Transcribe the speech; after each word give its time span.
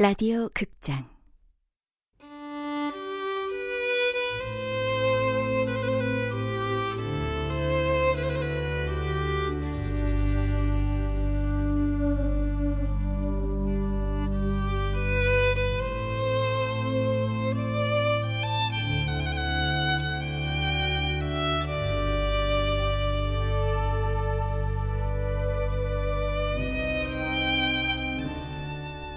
라디오 0.00 0.48
극장 0.54 1.08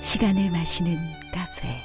시간을 0.02 0.50
마시는 0.50 0.98
카페. 1.32 1.80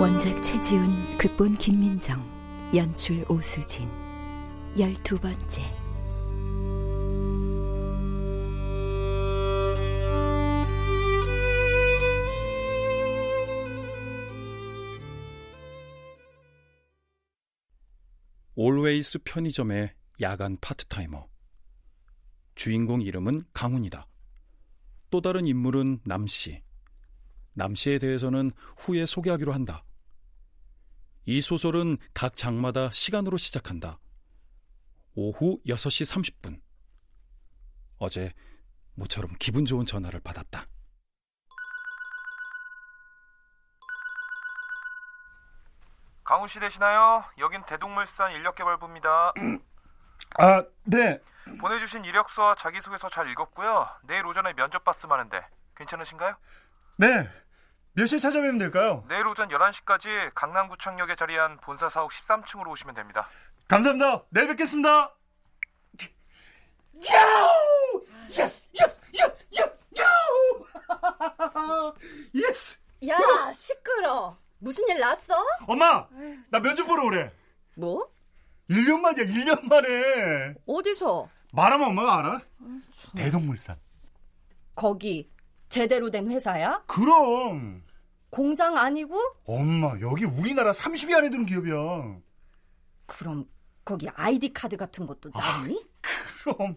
원작 0.00 0.42
최지훈 0.42 1.16
극본 1.16 1.54
김민정 1.58 2.28
연출 2.74 3.24
오수진. 3.28 3.88
열두 4.76 5.18
번째 5.20 5.85
올웨이스 18.68 19.20
편의점의 19.22 19.94
야간 20.20 20.58
파트타이머. 20.60 21.28
주인공 22.56 23.00
이름은 23.00 23.44
강훈이다. 23.52 24.08
또 25.08 25.20
다른 25.20 25.46
인물은 25.46 26.00
남씨. 26.04 26.64
남씨에 27.52 28.00
대해서는 28.00 28.50
후에 28.78 29.06
소개하기로 29.06 29.52
한다. 29.52 29.84
이 31.26 31.40
소설은 31.40 31.98
각 32.12 32.36
장마다 32.36 32.90
시간으로 32.90 33.36
시작한다. 33.36 34.00
오후 35.14 35.60
6시 35.64 36.32
30분. 36.42 36.60
어제 37.98 38.32
모처럼 38.94 39.30
기분 39.38 39.64
좋은 39.64 39.86
전화를 39.86 40.18
받았다. 40.18 40.66
강훈 46.26 46.48
씨 46.48 46.58
되시나요? 46.58 47.24
여긴 47.38 47.62
대동물산 47.66 48.32
인력개발부입니다. 48.32 49.32
아, 50.38 50.64
네. 50.84 51.20
보내주신 51.60 52.04
이력서와 52.04 52.56
자기소개서 52.58 53.10
잘 53.10 53.30
읽었고요. 53.30 53.88
내일 54.02 54.26
오전에 54.26 54.52
면접 54.54 54.84
봤으면 54.84 55.18
하는데 55.20 55.46
괜찮으신가요? 55.76 56.34
네. 56.96 57.30
몇 57.92 58.06
시에 58.06 58.18
찾아뵈면 58.18 58.58
될까요? 58.58 59.04
내일 59.08 59.24
오전 59.28 59.48
11시까지 59.48 60.32
강남구청역에 60.34 61.14
자리한 61.14 61.58
본사 61.58 61.88
사옥 61.88 62.10
13층으로 62.10 62.70
오시면 62.70 62.96
됩니다. 62.96 63.28
감사합니다. 63.68 64.24
내일 64.30 64.48
뵙겠습니다. 64.48 65.14
야우! 67.12 68.04
Yes! 68.30 68.72
Yes! 68.74 69.00
Yes! 69.14 69.36
Yes! 69.52 69.70
야우! 69.96 71.94
Yes! 72.34 72.76
야, 73.08 73.52
시끄러. 73.52 74.36
무슨 74.58 74.88
일 74.88 74.98
났어? 75.00 75.34
엄마! 75.66 76.06
나 76.50 76.60
면접 76.60 76.86
보러 76.86 77.04
오래. 77.04 77.32
뭐? 77.76 78.10
1년 78.70 79.00
만이야, 79.00 79.24
1년 79.26 79.64
만에. 79.68 80.54
어디서? 80.66 81.28
말하면 81.52 81.88
엄마가 81.88 82.18
알아? 82.18 82.40
대동물산. 83.16 83.76
거기 84.74 85.30
제대로 85.68 86.10
된 86.10 86.30
회사야? 86.30 86.82
그럼. 86.86 87.84
공장 88.30 88.76
아니고? 88.76 89.16
엄마, 89.44 89.94
여기 90.00 90.24
우리나라 90.24 90.72
30위 90.72 91.14
안에 91.14 91.30
드는 91.30 91.46
기업이야. 91.46 92.18
그럼 93.06 93.48
거기 93.84 94.08
아이디 94.14 94.52
카드 94.52 94.76
같은 94.76 95.06
것도 95.06 95.30
나오니? 95.32 95.86
그럼. 96.42 96.76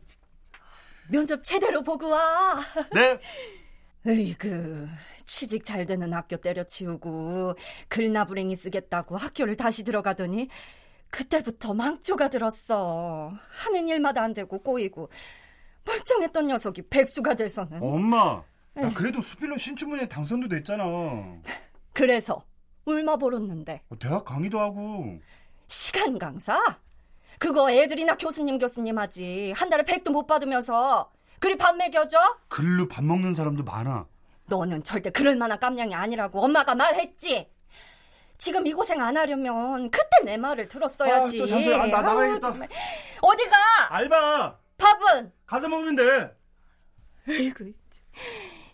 면접 1.09 1.43
제대로 1.43 1.81
보고 1.81 2.09
와. 2.09 2.59
네. 2.93 3.19
에이그 4.07 4.87
취직 5.25 5.63
잘 5.63 5.85
되는 5.85 6.13
학교 6.13 6.37
때려치우고 6.37 7.55
글나부랭이 7.89 8.55
쓰겠다고 8.55 9.17
학교를 9.17 9.55
다시 9.55 9.83
들어가더니 9.83 10.47
그때부터 11.09 11.73
망조가 11.73 12.29
들었어. 12.29 13.31
하는 13.49 13.87
일마다 13.87 14.23
안 14.23 14.33
되고 14.33 14.59
꼬이고 14.59 15.09
멀쩡했던 15.85 16.47
녀석이 16.47 16.83
백수가 16.89 17.35
돼서는. 17.35 17.81
엄마, 17.81 18.43
나 18.73 18.93
그래도 18.93 19.19
수필로 19.21 19.57
신춘문예 19.57 20.07
당선도 20.07 20.47
됐잖아. 20.47 20.83
그래서 21.93 22.41
얼마 22.85 23.17
벌었는데? 23.17 23.81
어, 23.89 23.99
대학 23.99 24.23
강의도 24.23 24.59
하고. 24.59 25.19
시간 25.67 26.17
강사? 26.17 26.59
그거 27.37 27.71
애들이나 27.71 28.15
교수님 28.15 28.57
교수님 28.57 28.97
하지. 28.97 29.53
한 29.55 29.69
달에 29.69 29.83
백도 29.83 30.11
못 30.11 30.25
받으면서 30.27 31.11
그리 31.39 31.55
밥 31.55 31.75
먹여줘? 31.75 32.37
글로 32.49 32.87
밥 32.87 33.03
먹는 33.03 33.33
사람도 33.33 33.63
많아. 33.63 34.07
너는 34.45 34.83
절대 34.83 35.09
그럴 35.09 35.35
만한 35.35 35.59
깜냥이 35.59 35.93
아니라고 35.93 36.43
엄마가 36.43 36.75
말했지. 36.75 37.49
지금 38.37 38.65
이 38.65 38.73
고생 38.73 39.01
안 39.01 39.17
하려면 39.17 39.91
그때 39.91 40.23
내 40.23 40.37
말을 40.37 40.67
들었어야지. 40.67 41.37
아, 41.37 41.41
또 41.41 41.47
잠시 41.47 41.73
아, 41.73 41.85
나 41.87 42.01
나가야겠다. 42.01 42.39
정말. 42.49 42.69
어디가? 43.21 43.57
알바 43.95 44.57
밥은? 44.77 45.31
가서 45.45 45.67
돼. 45.95 46.35
아이고, 47.27 47.65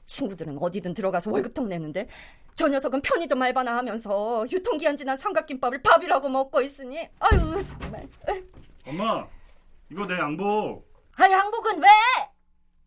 친구들은 0.06 0.58
어디든 0.62 0.94
들어가서 0.94 1.32
월급통 1.32 1.68
내는데 1.68 2.08
저 2.54 2.68
녀석은 2.68 3.02
편의점 3.02 3.42
알바나 3.42 3.76
하면서 3.76 4.46
유통기한 4.52 4.96
지난 4.96 5.18
삼각김밥을 5.18 5.82
밥이라고 5.82 6.30
먹고 6.30 6.62
있으니 6.62 7.10
아유 7.20 7.66
정말. 7.66 8.08
엄마, 8.88 9.28
이거 9.92 10.06
내 10.08 10.16
양복 10.18 10.88
아 11.18 11.30
양복은 11.30 11.80
왜? 11.82 11.88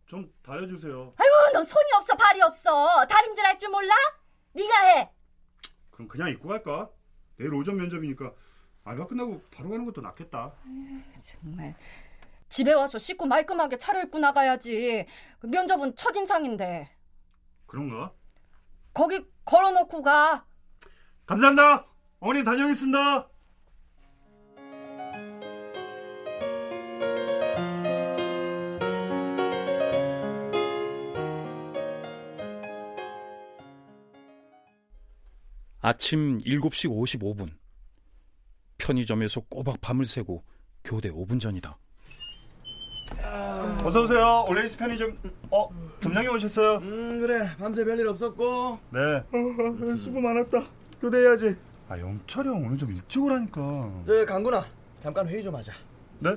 좀 0.08 0.32
다려주세요. 0.42 1.12
아유 1.16 1.28
넌 1.52 1.62
손이 1.64 1.84
없어 1.96 2.16
발이 2.16 2.40
없어 2.40 3.06
다림질 3.06 3.44
할 3.44 3.58
줄 3.58 3.68
몰라? 3.68 3.94
네가 4.54 4.80
해. 4.86 5.10
그럼 5.90 6.08
그냥 6.08 6.30
입고 6.30 6.48
갈까? 6.48 6.90
내일 7.36 7.52
오전 7.54 7.76
면접이니까 7.76 8.32
알바 8.84 9.06
끝나고 9.06 9.42
바로 9.50 9.68
가는 9.68 9.84
것도 9.84 10.00
낫겠다. 10.00 10.54
정말 11.42 11.74
집에 12.48 12.72
와서 12.72 12.98
씻고 12.98 13.26
말끔하게 13.26 13.76
차려입고 13.76 14.18
나가야지. 14.18 15.06
그 15.40 15.46
면접은 15.46 15.94
첫 15.94 16.16
인상인데. 16.16 16.88
그런가? 17.66 18.12
거기 18.94 19.22
걸어놓고 19.44 20.02
가. 20.02 20.46
감사합니다. 21.26 21.86
어머님 22.20 22.44
다녀오겠습니다. 22.44 23.28
아침 35.88 36.36
7시 36.40 36.86
55분. 36.90 37.48
편의점에서 38.76 39.40
꼬박 39.48 39.80
밤을 39.80 40.04
새고 40.04 40.44
교대 40.84 41.08
5분 41.10 41.40
전이다. 41.40 41.78
어서 43.82 44.02
오세요. 44.02 44.44
올레이스 44.46 44.76
편의점. 44.76 45.18
어, 45.50 45.70
점장님 46.02 46.30
오셨어요? 46.34 46.76
음 46.82 47.18
그래 47.20 47.48
밤새 47.58 47.86
별일 47.86 48.06
없었고 48.06 48.78
네. 48.90 49.00
어, 49.00 49.96
수고 49.96 50.20
많았다. 50.20 50.62
교대해야지. 51.00 51.56
아 51.88 51.98
영철이 51.98 52.46
형 52.50 52.66
오늘 52.66 52.76
좀 52.76 52.92
일찍 52.92 53.22
오라니까. 53.22 54.02
저 54.04 54.26
강구나 54.26 54.66
잠깐 55.00 55.26
회의 55.26 55.42
좀 55.42 55.54
하자 55.56 55.72
네? 56.18 56.34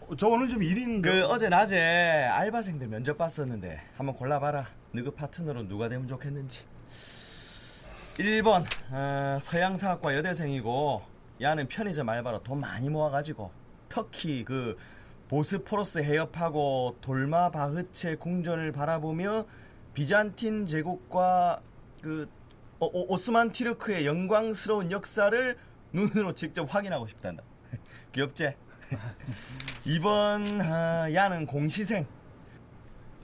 어, 0.00 0.16
저 0.16 0.26
오늘 0.26 0.48
좀 0.48 0.60
일이 0.60 0.80
있는데. 0.80 1.08
그 1.08 1.24
어제 1.26 1.48
낮에 1.48 1.78
알바생들 1.78 2.88
면접 2.88 3.16
봤었는데 3.16 3.80
한번 3.96 4.16
골라봐라 4.16 4.66
너그 4.90 5.12
파트너로 5.12 5.68
누가 5.68 5.88
되면 5.88 6.08
좋겠는지 6.08 6.64
1번 8.18 8.64
어, 8.90 9.38
서양사학과 9.40 10.14
여대생이고 10.16 11.02
야는 11.40 11.68
편의점 11.68 12.08
알바로 12.08 12.42
돈 12.42 12.60
많이 12.60 12.88
모아가지고 12.90 13.50
터키 13.88 14.44
그 14.44 14.76
보스포러스 15.28 15.98
해협하고 16.00 16.98
돌마 17.00 17.50
바흐체 17.50 18.16
궁전을 18.16 18.72
바라보며 18.72 19.46
비잔틴 19.94 20.66
제국과 20.66 21.62
그 22.02 22.28
오, 22.80 22.86
오, 22.86 23.14
오스만 23.14 23.52
티르크의 23.52 24.06
영광스러운 24.06 24.90
역사를 24.90 25.56
눈으로 25.92 26.34
직접 26.34 26.74
확인하고 26.74 27.06
싶단다. 27.06 27.42
귀엽지? 28.12 28.54
2번 29.86 30.60
아, 30.60 31.12
야는 31.12 31.46
공시생. 31.46 32.06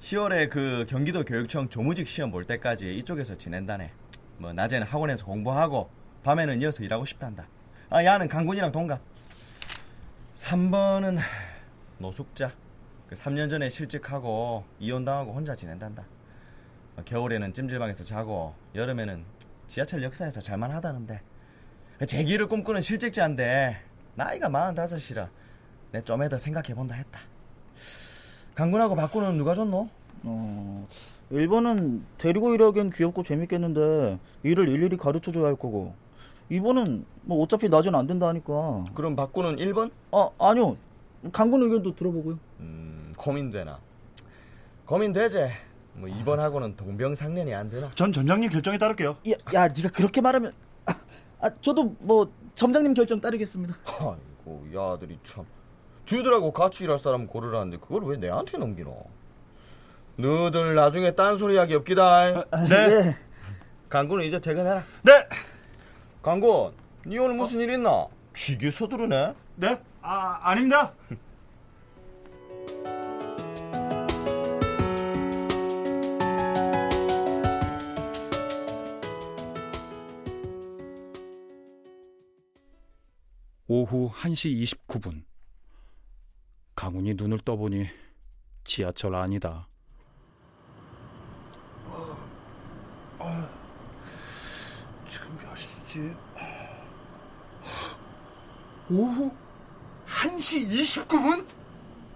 10월에 0.00 0.48
그 0.48 0.86
경기도 0.88 1.24
교육청 1.24 1.68
조무직 1.68 2.06
시험 2.06 2.30
볼 2.30 2.44
때까지 2.44 2.94
이쪽에서 2.98 3.36
지낸다네. 3.36 3.92
뭐 4.38 4.52
낮에는 4.52 4.86
학원에서 4.86 5.24
공부하고 5.26 5.90
밤에는 6.22 6.60
이어서 6.62 6.82
일하고 6.82 7.04
싶단다. 7.04 7.46
아, 7.90 8.04
야는 8.04 8.28
강군이랑 8.28 8.72
동갑. 8.72 9.00
3번은 10.34 11.18
노숙자. 11.98 12.52
그 13.08 13.14
3년 13.14 13.48
전에 13.50 13.70
실직하고 13.70 14.64
이혼당하고 14.78 15.32
혼자 15.32 15.54
지낸단다. 15.54 16.04
어, 16.96 17.02
겨울에는 17.04 17.52
찜질방에서 17.52 18.04
자고 18.04 18.54
여름에는 18.74 19.24
지하철 19.66 20.02
역사에서 20.02 20.40
잘만 20.40 20.70
하다는데 20.70 21.20
재기를 22.06 22.46
꿈꾸는 22.46 22.80
실직자인데 22.80 23.82
나이가 24.14 24.48
45이라 24.48 25.28
내 25.92 26.02
좀에 26.02 26.28
더 26.28 26.38
생각해본다 26.38 26.94
했다. 26.94 27.20
강군하고 28.54 28.94
박군은 28.94 29.38
누가 29.38 29.54
좋노? 29.54 29.88
어, 30.24 30.88
1번은 31.32 32.02
데리고 32.18 32.54
일하기엔 32.54 32.90
귀엽고 32.90 33.22
재밌겠는데 33.22 34.18
일을 34.42 34.68
일일이 34.68 34.96
가르쳐줘야 34.96 35.46
할 35.46 35.56
거고 35.56 35.94
2번은 36.50 37.04
뭐 37.22 37.42
어차피 37.42 37.68
낮은 37.68 37.94
안 37.94 38.06
된다 38.06 38.28
하니까 38.28 38.84
그럼 38.94 39.14
박군은 39.14 39.56
1번? 39.56 39.90
아 40.12 40.30
아니요 40.38 40.76
강군 41.32 41.62
의견도 41.62 41.94
들어보고요 41.94 42.38
음, 42.60 43.12
고민되나? 43.16 43.78
고민되지. 44.86 45.38
뭐 45.94 46.08
2번하고는 46.08 46.76
동병상련이 46.76 47.52
안 47.54 47.68
되나? 47.68 47.90
전 47.94 48.12
전장님 48.12 48.50
결정에 48.50 48.78
따를게요. 48.78 49.16
야, 49.28 49.34
야 49.52 49.68
네가 49.68 49.90
그렇게 49.90 50.20
말하면 50.22 50.52
아, 50.86 50.94
아, 51.40 51.50
저도 51.60 51.94
뭐 52.00 52.32
점장님 52.54 52.94
결정 52.94 53.20
따르겠습니다 53.20 53.74
아이고 54.00 54.66
야들이 54.74 55.18
참 55.24 55.44
주들하고 56.06 56.52
같이 56.52 56.84
일할 56.84 56.98
사람 56.98 57.26
고르라는데 57.26 57.78
그걸 57.78 58.04
왜 58.04 58.16
내한테 58.16 58.56
넘기노? 58.56 59.04
너들 60.18 60.74
나중에 60.74 61.12
딴소리하기 61.12 61.76
없기다. 61.76 62.44
네. 62.68 63.16
강군은 63.88 64.24
이제 64.24 64.40
퇴근해라. 64.40 64.84
네. 65.02 65.12
강군, 66.20 66.74
니 67.06 67.16
오늘 67.18 67.36
무슨 67.36 67.60
일 67.60 67.70
있나? 67.70 68.08
기계 68.34 68.68
서두르네. 68.68 69.32
네. 69.54 69.80
아 70.02 70.40
아닙니다. 70.42 70.92
오후 83.68 84.10
1시 84.10 84.64
29분. 84.88 85.22
강훈이 86.74 87.14
눈을 87.14 87.38
떠보니 87.40 87.86
지하철 88.64 89.14
안이다. 89.14 89.68
지금 95.06 95.38
몇 95.42 95.54
시지? 95.98 96.14
오후 98.90 99.30
1시 100.06 100.68
29분? 100.70 101.46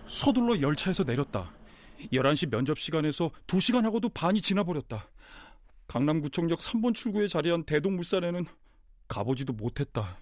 서둘러 0.07 0.61
열차에서 0.61 1.03
내렸다. 1.05 1.51
11시 2.13 2.51
면접 2.51 2.79
시간에서 2.79 3.31
2시간 3.47 3.83
하고도 3.83 4.09
반이 4.09 4.41
지나버렸다. 4.41 5.09
강남구청역 5.89 6.61
3번 6.61 6.95
출구에 6.95 7.29
자리한 7.29 7.65
대동물산에는 7.65 8.47
가보지도 9.09 9.53
못했다. 9.53 10.17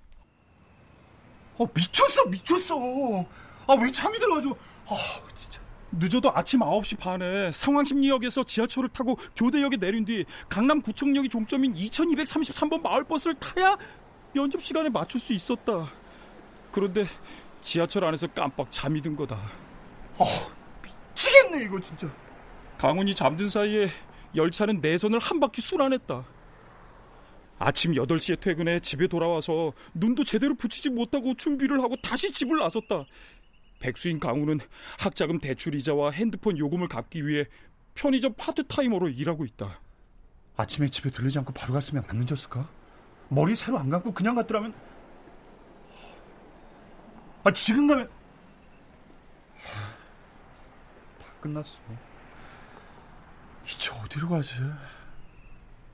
어 1.58 1.66
미쳤어 1.74 2.24
미쳤어. 2.26 2.76
아 3.66 3.74
왜 3.74 3.92
잠이 3.92 4.18
들어가지고? 4.18 4.56
아 4.86 4.96
진짜. 5.36 5.59
늦어도 5.92 6.30
아침 6.34 6.60
9시 6.60 6.98
반에 6.98 7.50
상황심리역에서 7.52 8.44
지하철을 8.44 8.90
타고 8.90 9.16
교대역에 9.36 9.76
내린 9.76 10.04
뒤 10.04 10.24
강남구청역이 10.48 11.28
종점인 11.28 11.74
2233번 11.74 12.80
마을버스를 12.82 13.34
타야 13.34 13.76
면접 14.32 14.62
시간에 14.62 14.88
맞출 14.88 15.20
수 15.20 15.32
있었다. 15.32 15.92
그런데 16.70 17.04
지하철 17.60 18.04
안에서 18.04 18.28
깜빡 18.28 18.70
잠이 18.70 19.02
든 19.02 19.16
거다. 19.16 19.36
미치겠네 20.82 21.64
이거 21.64 21.80
진짜. 21.80 22.08
강훈이 22.78 23.14
잠든 23.14 23.48
사이에 23.48 23.88
열차는 24.34 24.80
내선을 24.80 25.18
한 25.18 25.40
바퀴 25.40 25.60
순환했다. 25.60 26.24
아침 27.58 27.92
8시에 27.92 28.40
퇴근해 28.40 28.80
집에 28.80 29.06
돌아와서 29.06 29.74
눈도 29.92 30.24
제대로 30.24 30.54
붙이지 30.54 30.88
못하고 30.88 31.34
준비를 31.34 31.82
하고 31.82 31.94
다시 32.02 32.32
집을 32.32 32.58
나섰다. 32.58 33.04
백수인 33.80 34.20
강훈은 34.20 34.60
학자금 34.98 35.40
대출 35.40 35.74
이자와 35.74 36.12
핸드폰 36.12 36.56
요금을 36.56 36.86
갚기 36.86 37.26
위해 37.26 37.46
편의점 37.94 38.34
파트타이머로 38.34 39.08
일하고 39.08 39.44
있다. 39.44 39.80
아침에 40.56 40.88
집에 40.88 41.10
들르지 41.10 41.38
않고 41.40 41.52
바로 41.52 41.72
갔으면 41.72 42.04
안 42.06 42.18
늦었을까? 42.18 42.68
머리 43.28 43.54
새로 43.54 43.78
안 43.78 43.88
감고 43.88 44.12
그냥 44.12 44.34
갔더라면 44.36 44.74
아 47.42 47.50
지금 47.50 47.86
가면 47.86 48.08
다 51.18 51.26
끝났어. 51.40 51.78
이제 53.64 53.90
어디로 53.90 54.28
가지? 54.28 54.54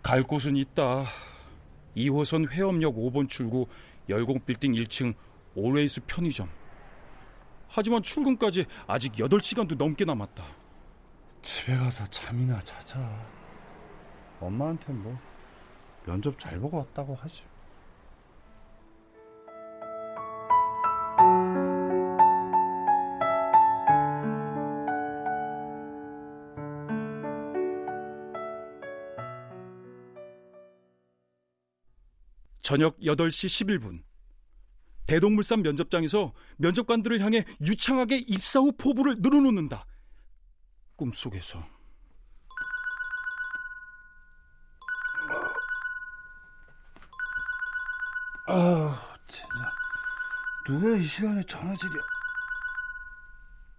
갈 0.02 0.22
곳은 0.22 0.56
있다. 0.56 1.04
2호선 1.96 2.50
회엄역 2.50 2.96
5번 2.96 3.28
출구 3.28 3.66
열공 4.08 4.40
빌딩 4.44 4.72
1층 4.72 5.14
올웨이스 5.54 6.02
편의점. 6.06 6.48
하지만 7.76 8.02
출근까지 8.02 8.64
아직 8.87 9.12
8시간도 9.12 9.76
넘게 9.76 10.06
남았다. 10.06 10.43
집에 11.43 11.76
가서 11.76 12.06
잠이나 12.06 12.58
자자. 12.62 12.99
엄마한테 14.40 14.94
뭐 14.94 15.14
면접 16.06 16.38
잘 16.38 16.58
보고 16.58 16.78
왔다고 16.78 17.14
하지. 17.17 17.44
저녁 32.62 32.99
8시 33.00 33.78
11분. 33.78 34.02
대동물산 35.06 35.62
면접장에서 35.62 36.32
면접관들을 36.56 37.20
향해 37.20 37.44
유창하게 37.60 38.24
입사 38.26 38.60
후 38.60 38.72
포부를 38.76 39.16
늘어놓는다. 39.18 39.86
꿈속에서. 40.96 41.64
아, 48.48 49.16
진짜. 49.28 49.48
누가 50.66 50.96
이 50.96 51.02
시간에 51.02 51.42
전화질이야? 51.44 52.00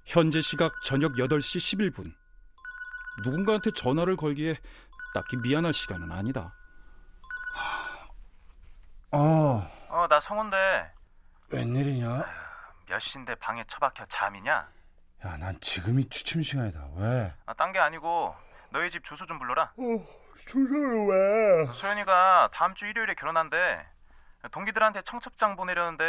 현재 0.05 0.41
시각 0.41 0.71
저녁 0.83 1.13
8시 1.13 1.91
11분. 1.93 2.13
누군가한테 3.23 3.71
전화를 3.71 4.15
걸기에 4.15 4.55
딱히 5.13 5.37
미안할 5.37 5.73
시간은 5.73 6.11
아니다. 6.11 6.53
아, 9.11 9.69
어, 9.89 10.07
나 10.07 10.19
성훈데 10.19 10.57
웬일이냐? 11.49 12.25
몇 12.87 12.99
시인데 12.99 13.35
방에 13.35 13.63
처박혀 13.69 14.05
잠이냐? 14.09 14.51
야, 15.25 15.37
난 15.37 15.59
지금이 15.59 16.09
취침 16.09 16.41
시간이다. 16.41 16.79
왜? 16.97 17.33
아, 17.45 17.53
딴 17.53 17.71
게 17.71 17.79
아니고 17.79 18.35
너희 18.71 18.89
집 18.89 19.03
주소 19.05 19.25
좀 19.25 19.39
불러라. 19.39 19.71
주소를 20.45 21.07
왜? 21.07 21.73
소연이가 21.73 22.49
다음 22.53 22.73
주 22.75 22.85
일요일에 22.85 23.15
결혼한대. 23.15 23.85
동기들한테 24.51 25.01
청첩장 25.03 25.55
보내려는데 25.55 26.03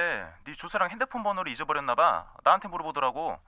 네 0.45 0.55
주소랑 0.57 0.91
핸드폰 0.91 1.23
번호를 1.23 1.51
잊어버렸나 1.53 1.95
봐. 1.95 2.33
나한테 2.45 2.69
물어보더라고. 2.69 3.39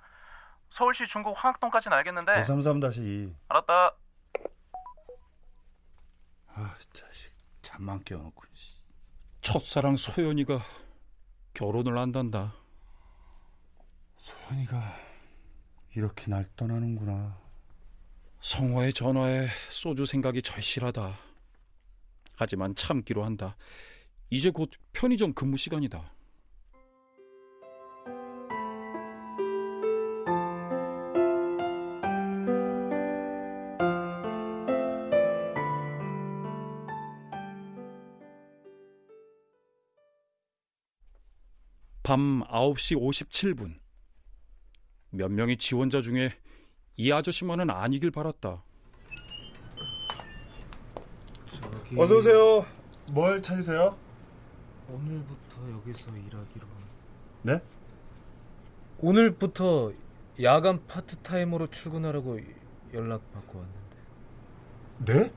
서울시 0.71 1.07
중구 1.07 1.35
황학동까지는 1.37 1.97
알겠는데. 1.97 2.33
533-2. 2.43 3.35
알았다. 3.49 3.93
아, 6.55 6.75
자식. 6.93 7.33
잠만 7.63 8.03
깨워놓고. 8.05 8.43
씨. 8.55 8.77
첫사랑 9.43 9.97
소연이가 9.97 10.59
결혼을 11.61 11.99
한단다. 11.99 12.55
소연이가 14.17 14.97
이렇게 15.95 16.31
날 16.31 16.47
떠나는구나. 16.57 17.39
성화의 18.41 18.95
전화에 18.95 19.47
소주 19.69 20.07
생각이 20.07 20.41
절실하다. 20.41 21.19
하지만 22.35 22.75
참기로 22.75 23.25
한다. 23.25 23.59
이제 24.31 24.49
곧 24.49 24.71
편의점 24.95 25.35
근무 25.35 25.59
시간이다. 25.59 26.11
밤 42.11 42.43
9시 42.43 43.01
57분. 43.01 43.79
몇 45.11 45.31
명의 45.31 45.57
지원자 45.57 46.01
중에 46.01 46.33
이 46.97 47.13
아저씨만은 47.13 47.71
아니길 47.71 48.11
바랐다. 48.11 48.65
어서 51.97 52.17
오세요. 52.17 52.67
뭘 53.11 53.41
찾으세요? 53.41 53.97
오늘부터 54.89 55.71
여기서 55.71 56.11
일하기로. 56.17 56.67
네? 57.43 57.61
오늘부터 58.99 59.93
야간 60.43 60.85
파트타임으로 60.89 61.69
출근하라고 61.69 62.41
연락받고 62.93 63.59
왔는데. 65.05 65.13
네? 65.13 65.33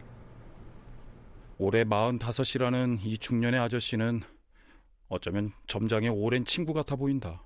올해 1.59 1.83
45이라는 1.83 2.97
이 3.03 3.19
중년의 3.19 3.59
아저씨는 3.59 4.23
어쩌면 5.13 5.51
점장의 5.67 6.09
오랜 6.09 6.43
친구 6.43 6.73
같아 6.73 6.95
보인다. 6.95 7.43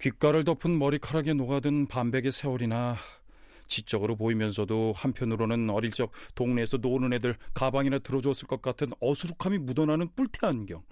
귓가를 0.00 0.44
덮은 0.44 0.78
머리카락에 0.78 1.34
녹아든 1.34 1.86
반백의 1.88 2.32
세월이나 2.32 2.96
지적으로 3.66 4.16
보이면서도 4.16 4.94
한편으로는 4.96 5.68
어릴 5.70 5.90
적 5.92 6.10
동네에서 6.34 6.78
노는 6.78 7.12
애들 7.12 7.36
가방이나 7.52 7.98
들어줬을 7.98 8.48
것 8.48 8.62
같은 8.62 8.92
어수룩함이 9.00 9.58
묻어나는 9.58 10.08
뿔테 10.16 10.46
안경. 10.46 10.82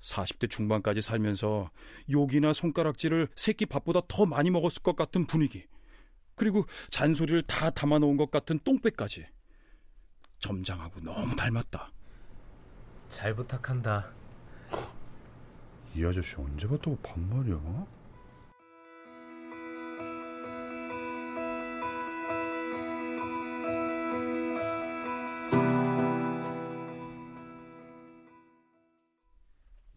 40대 0.00 0.50
중반까지 0.50 1.00
살면서 1.00 1.70
욕이나 2.10 2.52
손가락질을 2.52 3.28
새끼 3.36 3.66
밥보다 3.66 4.00
더 4.08 4.26
많이 4.26 4.50
먹었을 4.50 4.82
것 4.82 4.96
같은 4.96 5.26
분위기. 5.26 5.66
그리고 6.36 6.64
잔소리를 6.90 7.42
다 7.42 7.70
담아놓은 7.70 8.16
것 8.16 8.30
같은 8.30 8.58
똥배까지. 8.64 9.26
점장하고 10.38 11.00
너무 11.00 11.34
닮았다. 11.36 11.90
잘 13.08 13.34
부탁한다. 13.34 14.23
이 15.96 16.04
아저씨 16.04 16.34
언제 16.36 16.66
봤다고 16.66 16.96
반말이야? 16.96 17.86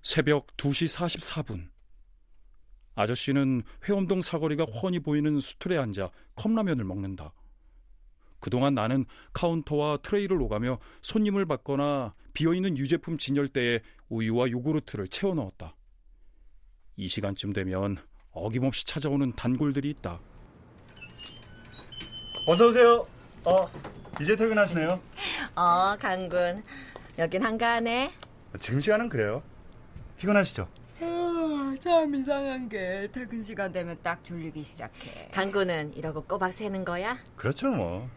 새벽 0.04 0.48
2시 0.58 0.98
44분. 0.98 1.70
아저씨는 2.94 3.63
회원동 3.86 4.22
사거리가 4.22 4.66
훤히 4.66 5.00
보이는 5.00 5.39
수틀에 5.39 5.77
앉아 5.77 6.10
컵라면을 6.36 6.86
먹는다. 6.86 7.34
그동안 8.39 8.75
나는 8.75 9.06
카운터와 9.34 9.98
트레이를 10.04 10.42
오가며 10.42 10.77
손님을 11.01 11.48
받거나 11.48 12.13
비어있는 12.34 12.77
유제품 12.77 13.18
진열대에 13.18 13.82
우유와 14.10 14.51
요구르트를 14.51 15.08
채워 15.08 15.34
넣었다. 15.34 15.75
이 16.98 17.08
시간쯤 17.08 17.54
되면 17.54 17.98
어김없이 18.32 18.86
찾아오는 18.86 19.32
단골들이 19.34 19.89
있다. 19.92 20.20
어서 22.48 22.68
오세요. 22.68 23.08
어, 23.46 23.70
이제 24.20 24.36
퇴근하시네요. 24.36 25.00
어, 25.56 25.96
강군. 26.00 26.63
여긴 27.20 27.44
한가하네. 27.44 28.13
지금 28.60 28.82
시간은 28.82 29.10
그래요. 29.10 29.44
피곤하시죠? 30.18 30.68
어, 31.01 31.75
참 31.80 32.16
이상한 32.16 32.68
게 32.68 33.08
퇴근 33.12 33.44
시간 33.44 33.72
되면 33.72 33.98
딱 34.01 34.24
졸리기 34.24 34.63
시작해. 34.63 35.30
강군은 35.32 35.94
이러고 35.96 36.24
꼬박 36.24 36.51
새는 36.51 36.84
거야? 36.84 37.18
그렇죠, 37.36 37.70
뭐. 37.70 38.10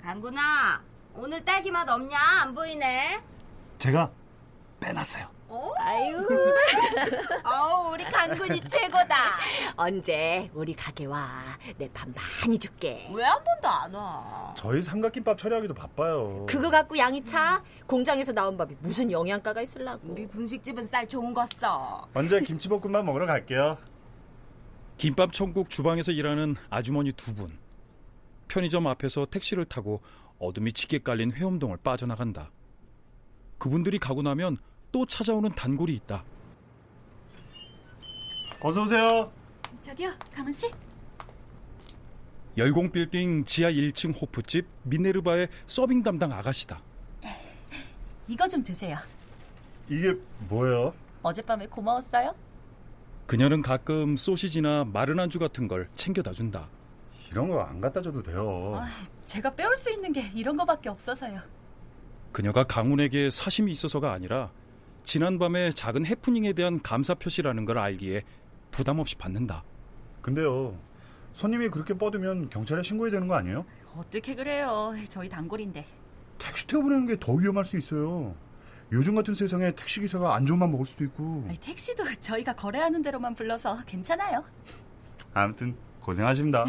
강군아, 0.00 0.82
오늘 1.14 1.44
딸기 1.44 1.70
맛 1.72 1.88
없냐? 1.88 2.16
안 2.42 2.54
보이네. 2.54 3.20
제가 3.78 4.12
빼놨어요. 4.78 5.28
어? 5.52 5.72
아유. 5.80 6.16
아우, 7.42 7.92
우리 7.92 8.04
강군이 8.04 8.60
최고다. 8.64 9.14
언제 9.76 10.48
우리 10.54 10.74
가게 10.74 11.06
와. 11.06 11.28
내 11.76 11.88
밥 11.92 12.08
많이 12.14 12.56
줄게. 12.56 13.08
왜 13.12 13.24
한 13.24 13.42
번도 13.42 13.68
안 13.68 13.94
와? 13.94 14.54
저희 14.56 14.80
삼각김밥 14.80 15.36
처리하기도 15.38 15.74
바빠요. 15.74 16.46
그거 16.48 16.70
갖고 16.70 16.96
양이 16.96 17.24
차? 17.24 17.62
공장에서 17.86 18.32
나온 18.32 18.56
밥이 18.56 18.76
무슨 18.80 19.10
영양가가 19.10 19.60
있을라고. 19.62 20.08
우리 20.12 20.26
분식집은 20.28 20.86
쌀 20.86 21.08
좋은 21.08 21.34
거 21.34 21.44
써. 21.54 22.06
언제 22.14 22.40
김치볶음밥 22.40 23.04
먹으러 23.04 23.26
갈게요. 23.26 23.76
김밥 24.98 25.32
천국 25.32 25.68
주방에서 25.68 26.12
일하는 26.12 26.54
아주머니 26.68 27.10
두 27.12 27.34
분. 27.34 27.58
편의점 28.46 28.86
앞에서 28.86 29.26
택시를 29.26 29.64
타고 29.64 30.00
어둠이 30.38 30.72
짙게 30.72 31.00
깔린 31.00 31.32
회엄동을 31.32 31.78
빠져나간다. 31.78 32.50
그분들이 33.58 33.98
가고 33.98 34.22
나면 34.22 34.56
또 34.92 35.06
찾아오는 35.06 35.50
단골이 35.50 35.94
있다. 35.94 36.24
어서 38.60 38.82
오세요. 38.82 39.32
저기요, 39.80 40.12
강은 40.34 40.52
씨. 40.52 40.70
열공 42.56 42.90
빌딩 42.90 43.44
지하 43.44 43.70
1층 43.70 44.20
호프집 44.20 44.66
미네르바의 44.82 45.48
서빙 45.66 46.02
담당 46.02 46.32
아가씨다. 46.32 46.82
이거 48.28 48.46
좀 48.46 48.62
드세요. 48.62 48.96
이게 49.88 50.14
뭐예요? 50.48 50.92
어젯밤에 51.22 51.66
고마웠어요? 51.66 52.34
그녀는 53.26 53.62
가끔 53.62 54.16
소시지나 54.16 54.84
마른 54.84 55.18
안주 55.20 55.38
같은 55.38 55.68
걸 55.68 55.88
챙겨다 55.94 56.32
준다. 56.32 56.68
이런 57.30 57.48
거 57.48 57.60
안 57.62 57.80
갖다 57.80 58.02
줘도 58.02 58.22
돼요. 58.22 58.74
아, 58.76 58.88
제가 59.24 59.54
빼올 59.54 59.76
수 59.76 59.90
있는 59.90 60.12
게 60.12 60.30
이런 60.34 60.56
거밖에 60.56 60.88
없어서요. 60.88 61.40
그녀가 62.32 62.64
강훈에게 62.64 63.30
사심이 63.30 63.70
있어서가 63.72 64.12
아니라 64.12 64.50
지난밤의 65.04 65.74
작은 65.74 66.06
해프닝에 66.06 66.52
대한 66.52 66.80
감사 66.82 67.14
표시라는 67.14 67.64
걸 67.64 67.78
알기에 67.78 68.22
부담 68.70 68.98
없이 68.98 69.16
받는다. 69.16 69.64
근데요. 70.22 70.78
손님이 71.32 71.68
그렇게 71.68 71.94
뻗으면 71.94 72.50
경찰에 72.50 72.82
신고해야 72.82 73.12
되는 73.12 73.28
거 73.28 73.34
아니에요? 73.34 73.64
어떻게 73.96 74.34
그래요? 74.34 74.94
저희 75.08 75.28
단골인데. 75.28 75.86
택시 76.38 76.66
태워 76.66 76.82
보내는 76.82 77.06
게 77.06 77.16
더 77.16 77.32
위험할 77.34 77.64
수 77.64 77.76
있어요. 77.76 78.34
요즘 78.92 79.14
같은 79.14 79.34
세상에 79.34 79.70
택시 79.72 80.00
기사가 80.00 80.34
안 80.34 80.46
좋은 80.46 80.58
맘 80.58 80.70
먹을 80.72 80.84
수도 80.84 81.04
있고. 81.04 81.44
아니, 81.48 81.58
택시도 81.58 82.02
저희가 82.20 82.54
거래하는 82.54 83.02
대로만 83.02 83.34
불러서 83.34 83.78
괜찮아요. 83.86 84.42
아무튼 85.32 85.76
고생하십니다. 86.00 86.64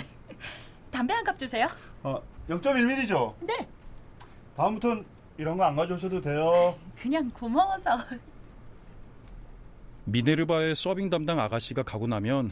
담배 0.91 1.13
한 1.13 1.23
갑 1.23 1.37
주세요. 1.37 1.67
어, 2.03 2.21
0.1mm죠? 2.49 3.33
네. 3.41 3.67
다음부턴 4.55 5.05
이런 5.41 5.57
거 5.57 5.63
안 5.63 5.75
가져오셔도 5.75 6.21
돼요. 6.21 6.77
그냥 6.95 7.27
고마워서. 7.31 7.97
미네르바의 10.05 10.75
서빙 10.75 11.09
담당 11.09 11.39
아가씨가 11.39 11.81
가고 11.81 12.05
나면 12.05 12.51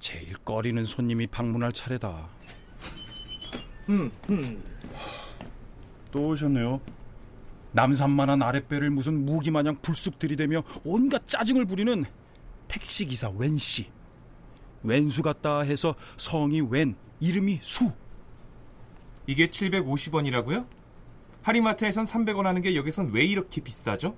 제일 0.00 0.34
꺼리는 0.38 0.84
손님이 0.84 1.28
방문할 1.28 1.70
차례다. 1.70 2.28
음, 3.88 4.10
음. 4.30 4.64
또 6.10 6.26
오셨네요. 6.30 6.80
남산만한 7.70 8.42
아랫배를 8.42 8.90
무슨 8.90 9.24
무기마냥 9.24 9.76
불쑥 9.80 10.18
들이대며 10.18 10.60
온갖 10.84 11.22
짜증을 11.28 11.66
부리는 11.66 12.04
택시기사 12.66 13.30
웬씨. 13.30 13.86
웬수 14.82 15.22
같다 15.22 15.60
해서 15.60 15.94
성이 16.16 16.60
웬, 16.62 16.96
이름이 17.20 17.60
수. 17.62 17.92
이게 19.28 19.46
750원이라고요? 19.46 20.66
하리마트에선 21.44 22.06
300원 22.06 22.44
하는 22.44 22.62
게 22.62 22.74
여기선 22.74 23.10
왜 23.12 23.24
이렇게 23.24 23.60
비싸죠? 23.60 24.16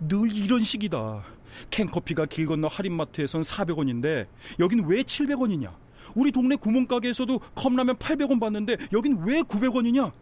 늘 0.00 0.34
이런 0.34 0.64
식이다. 0.64 1.22
캔커피가 1.70 2.26
길 2.26 2.46
건너 2.46 2.68
할인마트에선 2.68 3.42
400원인데 3.42 4.26
여긴 4.58 4.84
왜 4.86 5.02
700원이냐? 5.02 5.72
우리 6.14 6.32
동네 6.32 6.56
구멍가게에서도 6.56 7.38
컵라면 7.54 7.96
800원 7.96 8.40
받는데 8.40 8.78
여긴 8.92 9.18
왜 9.24 9.42
900원이냐? 9.42 10.12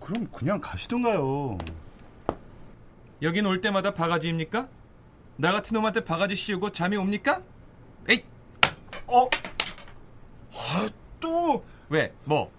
그럼 0.00 0.28
그냥 0.30 0.60
가시던가요. 0.60 1.58
여긴 3.22 3.46
올 3.46 3.60
때마다 3.62 3.94
바가지입니까? 3.94 4.68
나 5.36 5.52
같은 5.52 5.74
놈한테 5.74 6.04
바가지 6.04 6.36
씌우고 6.36 6.70
잠이 6.70 6.96
옵니까? 6.96 7.40
에이! 8.08 8.22
어? 9.06 9.26
아, 10.52 10.88
또 11.18 11.64
왜? 11.88 12.12
뭐? 12.24 12.52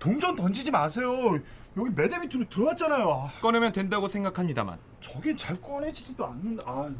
동전 0.00 0.34
던지지 0.34 0.70
마세요. 0.72 1.38
여기 1.76 1.90
매대 1.90 2.18
밑으로 2.18 2.48
들어왔잖아요. 2.48 3.10
아, 3.10 3.40
꺼내면 3.40 3.72
된다고 3.72 4.08
생각합니다만. 4.08 4.78
저긴 5.00 5.36
잘 5.36 5.60
꺼내지지도 5.60 6.24
않는다. 6.26 6.64
아, 6.66 6.90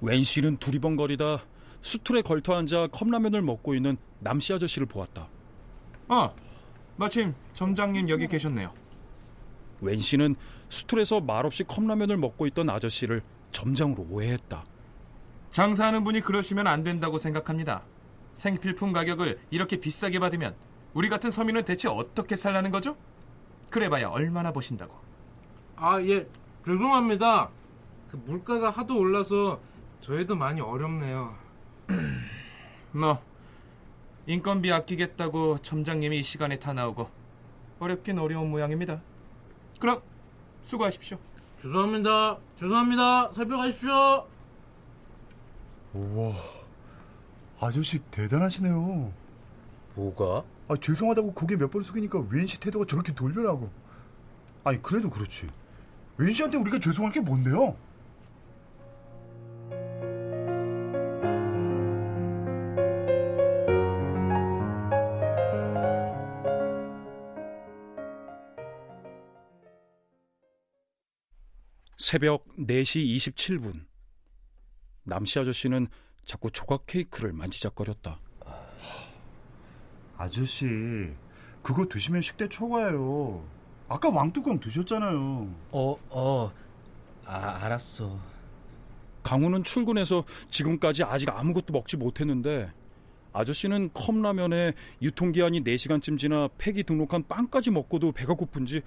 웬씨는 0.00 0.58
두리번거리다 0.58 1.38
수틀에 1.80 2.22
걸터 2.22 2.54
앉아 2.54 2.88
컵라면을 2.88 3.42
먹고 3.42 3.74
있는 3.74 3.96
남씨 4.20 4.52
아저씨를 4.52 4.86
보았다. 4.86 5.28
아, 6.08 6.32
마침 6.96 7.34
점장님 7.54 8.08
여기 8.08 8.26
계셨네요. 8.26 8.72
웬씨는 9.80 10.34
수틀에서 10.68 11.20
말없이 11.20 11.64
컵라면을 11.64 12.16
먹고 12.16 12.46
있던 12.48 12.70
아저씨를 12.70 13.22
점장으로 13.52 14.06
오해했다. 14.10 14.64
장사하는 15.52 16.02
분이 16.04 16.20
그러시면 16.20 16.66
안 16.66 16.82
된다고 16.82 17.18
생각합니다. 17.18 17.84
생필품 18.34 18.92
가격을 18.92 19.38
이렇게 19.50 19.76
비싸게 19.76 20.18
받으면 20.18 20.56
우리 20.92 21.08
같은 21.08 21.30
서민은 21.30 21.64
대체 21.64 21.88
어떻게 21.88 22.34
살라는 22.34 22.72
거죠? 22.72 22.96
그래봐야 23.70 24.08
얼마나 24.08 24.52
버신다고. 24.52 24.94
아, 25.76 26.00
예. 26.02 26.26
죄송합니다. 26.64 27.50
그 28.10 28.16
물가가 28.24 28.70
하도 28.70 28.98
올라서 28.98 29.60
저희도 30.00 30.36
많이 30.36 30.60
어렵네요. 30.60 31.34
뭐 32.92 33.20
인건비 34.26 34.72
아끼겠다고 34.72 35.58
점장님이 35.58 36.20
이 36.20 36.22
시간에 36.22 36.58
다 36.58 36.72
나오고 36.72 37.10
어렵긴 37.80 38.18
어려운 38.18 38.50
모양입니다. 38.50 39.02
그럼 39.80 40.00
수고하십시오. 40.62 41.18
죄송합니다. 41.60 42.38
죄송합니다. 42.56 43.32
살펴가십시오. 43.32 44.26
우와, 45.92 46.32
아저씨 47.60 47.98
대단하시네요. 48.10 49.12
뭐가? 49.94 50.44
아, 50.68 50.76
죄송하다고 50.80 51.34
고개 51.34 51.56
몇 51.56 51.70
번 51.70 51.82
숙이니까 51.82 52.26
웬씨 52.30 52.58
태도가 52.60 52.86
저렇게 52.86 53.14
돌변하고. 53.14 53.70
아니, 54.64 54.80
그래도 54.82 55.10
그렇지. 55.10 55.48
웬 56.16 56.32
씨한테 56.32 56.56
우리가 56.58 56.78
죄송할 56.78 57.12
게 57.12 57.20
뭔데요? 57.20 57.76
새벽 71.96 72.44
4시 72.56 73.16
27분. 73.16 73.86
남씨 75.04 75.38
아저씨는 75.38 75.86
자꾸 76.24 76.50
조각 76.50 76.86
케이크를 76.86 77.32
만지작거렸다. 77.32 78.20
아저씨, 80.16 81.12
그거 81.62 81.86
드시면 81.86 82.22
식대 82.22 82.48
초과예요. 82.48 83.44
아까 83.88 84.10
왕뚜껑 84.10 84.60
드셨잖아요. 84.60 85.54
어, 85.72 85.96
어, 86.10 86.52
아, 87.26 87.58
알았어. 87.62 88.18
강우는 89.22 89.64
출근해서 89.64 90.24
지금까지 90.50 91.02
아직 91.02 91.30
아무것도 91.30 91.72
먹지 91.72 91.96
못했는데 91.96 92.70
아저씨는 93.32 93.90
컵라면에 93.94 94.74
유통기한이 95.02 95.62
4시간쯤 95.62 96.18
지나 96.18 96.48
폐기 96.58 96.84
등록한 96.84 97.26
빵까지 97.26 97.70
먹고도 97.70 98.12
배가 98.12 98.34
고픈지 98.34 98.82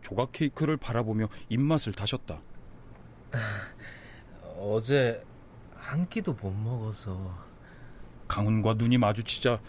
조각 0.00 0.32
케이크를 0.32 0.76
바라보며 0.76 1.28
입맛을 1.48 1.92
다셨다. 1.92 2.40
어제 4.56 5.22
한 5.74 6.08
끼도 6.08 6.34
못 6.34 6.50
먹어서. 6.50 7.50
강훈과 8.28 8.74
눈이 8.74 8.96
마주치자 8.98 9.60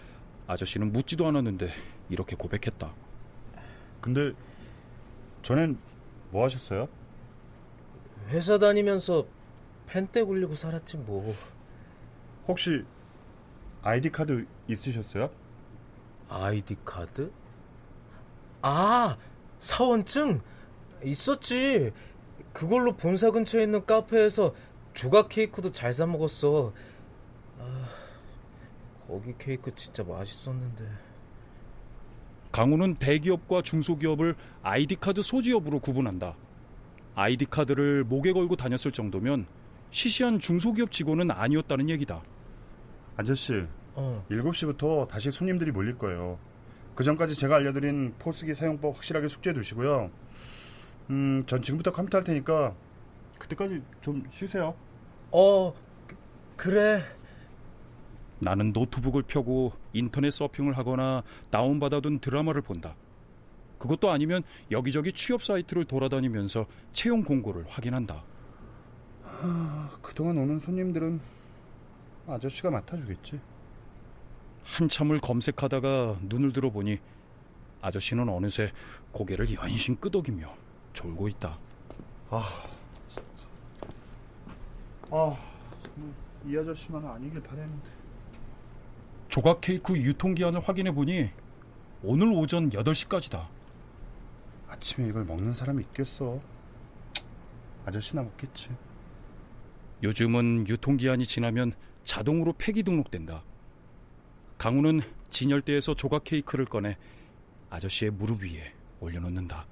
아저씨는 0.47 0.91
묻지도 0.91 1.27
않았는데 1.27 1.69
이렇게 2.09 2.35
고백했다. 2.35 2.93
근데 4.01 4.33
전엔 5.43 5.77
뭐 6.31 6.43
하셨어요? 6.45 6.87
회사 8.29 8.57
다니면서 8.57 9.25
펜때 9.87 10.23
굴리고 10.23 10.55
살았지 10.55 10.97
뭐. 10.97 11.33
혹시 12.47 12.83
아이디 13.81 14.09
카드 14.11 14.45
있으셨어요? 14.67 15.29
아이디 16.29 16.77
카드? 16.85 17.31
아, 18.61 19.17
사원증 19.59 20.41
있었지. 21.03 21.91
그걸로 22.53 22.95
본사 22.95 23.31
근처에 23.31 23.63
있는 23.63 23.85
카페에서 23.85 24.53
조각 24.93 25.29
케이크도 25.29 25.71
잘 25.71 25.93
사 25.93 26.05
먹었어. 26.05 26.73
아, 27.59 27.85
거기 29.11 29.33
케이크 29.37 29.75
진짜 29.75 30.05
맛있었는데. 30.05 30.85
강우는 32.53 32.95
대기업과 32.95 33.61
중소기업을 33.61 34.35
아이디카드 34.63 35.21
소지 35.21 35.51
여부로 35.51 35.79
구분한다. 35.79 36.37
아이디카드를 37.15 38.05
목에 38.05 38.31
걸고 38.31 38.55
다녔을 38.55 38.93
정도면 38.93 39.47
시시한 39.89 40.39
중소기업 40.39 40.91
직원은 40.91 41.29
아니었다는 41.29 41.89
얘기다. 41.89 42.23
아저씨, 43.17 43.67
어. 43.95 44.25
7시부터 44.31 45.09
다시 45.09 45.29
손님들이 45.29 45.71
몰릴 45.71 45.97
거예요. 45.97 46.39
그 46.95 47.03
전까지 47.03 47.35
제가 47.35 47.57
알려드린 47.57 48.15
포스기 48.17 48.53
사용법 48.53 48.95
확실하게 48.95 49.27
숙지해 49.27 49.53
두시고요. 49.53 50.09
음, 51.09 51.43
전 51.45 51.61
지금부터 51.61 51.91
컴퓨터 51.91 52.17
할 52.17 52.23
테니까 52.23 52.75
그때까지 53.39 53.81
좀 53.99 54.23
쉬세요. 54.29 54.73
어, 55.31 55.73
그, 56.07 56.15
그래. 56.55 57.03
나는 58.41 58.73
노트북을 58.73 59.21
펴고 59.23 59.71
인터넷 59.93 60.31
서핑을 60.31 60.75
하거나 60.75 61.23
다운받아둔 61.51 62.19
드라마를 62.19 62.63
본다. 62.63 62.95
그것도 63.77 64.09
아니면 64.11 64.43
여기저기 64.71 65.13
취업 65.13 65.43
사이트를 65.43 65.85
돌아다니면서 65.85 66.65
채용 66.91 67.23
공고를 67.23 67.65
확인한다. 67.67 68.23
하, 69.23 69.89
그동안 70.01 70.37
오는 70.37 70.59
손님들은 70.59 71.21
아저씨가 72.27 72.71
맡아주겠지. 72.71 73.39
한참을 74.63 75.19
검색하다가 75.19 76.17
눈을 76.23 76.51
들어보니 76.51 76.99
아저씨는 77.81 78.27
어느새 78.29 78.71
고개를 79.11 79.53
연신 79.53 79.99
끄덕이며 79.99 80.51
졸고 80.93 81.27
있다. 81.27 81.57
아, 82.29 82.49
아, 85.11 85.35
이 86.45 86.57
아저씨만 86.57 87.05
아니길 87.05 87.41
바랬는데. 87.41 88.00
조각 89.31 89.61
케이크 89.61 89.97
유통기한을 89.97 90.59
확인해 90.59 90.91
보니 90.91 91.29
오늘 92.03 92.33
오전 92.33 92.69
8시까지다. 92.69 93.47
아침에 94.67 95.07
이걸 95.07 95.23
먹는 95.23 95.53
사람이 95.53 95.81
있겠어. 95.83 96.41
아저씨나 97.85 98.23
먹겠지. 98.23 98.67
요즘은 100.03 100.67
유통기한이 100.67 101.25
지나면 101.25 101.71
자동으로 102.03 102.51
폐기 102.57 102.83
등록된다. 102.83 103.45
강우는 104.57 104.99
진열대에서 105.29 105.93
조각 105.93 106.25
케이크를 106.25 106.65
꺼내 106.65 106.97
아저씨의 107.69 108.11
무릎 108.11 108.43
위에 108.43 108.73
올려놓는다. 108.99 109.65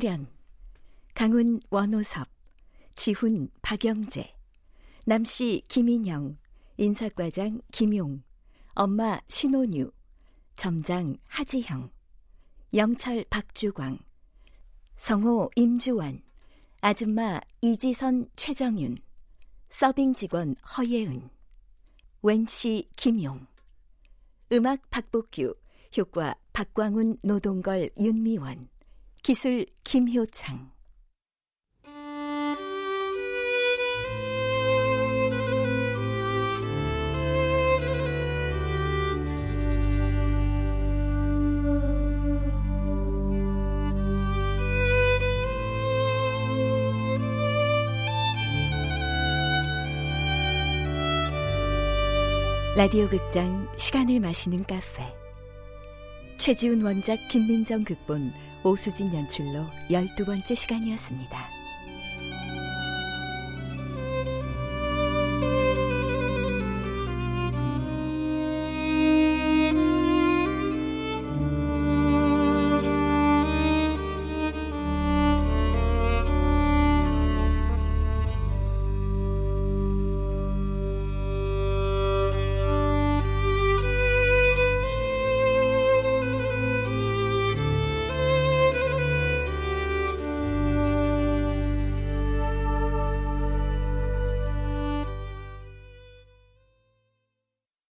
출연. 0.00 0.26
강훈 1.12 1.60
원호섭, 1.68 2.26
지훈 2.96 3.50
박영재, 3.60 4.34
남씨 5.04 5.62
김인영, 5.68 6.38
인사과장 6.78 7.60
김용, 7.70 8.22
엄마 8.74 9.20
신혼유, 9.28 9.92
점장 10.56 11.18
하지형, 11.28 11.90
영철 12.72 13.26
박주광, 13.28 13.98
성호 14.96 15.50
임주원, 15.54 16.22
아줌마 16.80 17.38
이지선 17.60 18.30
최정윤, 18.36 18.96
서빙 19.68 20.14
직원 20.14 20.56
허예은, 20.78 21.28
웬씨 22.22 22.88
김용, 22.96 23.46
음악 24.50 24.88
박복규, 24.88 25.54
효과 25.98 26.34
박광훈 26.54 27.18
노동걸 27.22 27.90
윤미원, 27.98 28.70
기술 29.22 29.66
김효창. 29.84 30.70
라디오 52.74 53.06
극장 53.10 53.68
시간을 53.76 54.20
마시는 54.20 54.64
카페. 54.64 54.80
최지훈 56.38 56.82
원작 56.82 57.18
김민정 57.28 57.84
극본 57.84 58.32
오수진 58.64 59.14
연출로 59.14 59.64
열두 59.90 60.24
번째 60.24 60.54
시간이었습니다. 60.54 61.59